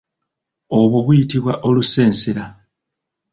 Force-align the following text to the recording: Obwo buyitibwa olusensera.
Obwo 0.77 0.97
buyitibwa 1.05 1.53
olusensera. 1.67 2.45